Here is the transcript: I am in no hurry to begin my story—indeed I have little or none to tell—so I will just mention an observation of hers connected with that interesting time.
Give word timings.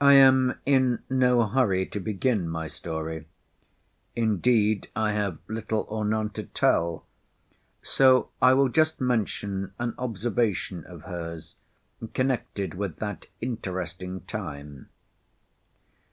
I 0.00 0.12
am 0.12 0.56
in 0.64 1.02
no 1.10 1.46
hurry 1.46 1.84
to 1.86 1.98
begin 1.98 2.48
my 2.48 2.68
story—indeed 2.68 4.88
I 4.94 5.10
have 5.14 5.38
little 5.48 5.84
or 5.88 6.04
none 6.04 6.30
to 6.30 6.44
tell—so 6.44 8.30
I 8.40 8.52
will 8.54 8.68
just 8.68 9.00
mention 9.00 9.72
an 9.80 9.96
observation 9.98 10.84
of 10.84 11.02
hers 11.02 11.56
connected 12.14 12.74
with 12.74 12.98
that 12.98 13.26
interesting 13.40 14.20
time. 14.28 14.90